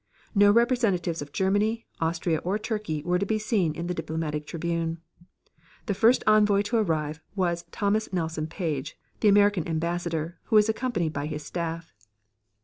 No 0.33 0.49
representatives 0.49 1.21
of 1.21 1.31
Germany, 1.31 1.85
Austria 1.99 2.39
or 2.39 2.57
Turkey 2.57 3.03
were 3.03 3.19
to 3.19 3.25
be 3.27 3.37
seen 3.37 3.75
in 3.75 3.85
the 3.85 3.93
diplomatic 3.93 4.47
tribune. 4.47 4.97
The 5.85 5.93
first 5.93 6.23
envoy 6.25 6.63
to 6.63 6.77
arrive 6.77 7.21
was 7.35 7.65
Thomas 7.69 8.11
Nelson 8.11 8.47
Page, 8.47 8.97
the 9.19 9.27
American 9.29 9.67
Ambassador, 9.67 10.39
who 10.45 10.55
was 10.55 10.67
accompanied 10.67 11.13
by 11.13 11.27
his 11.27 11.45
staff. 11.45 11.93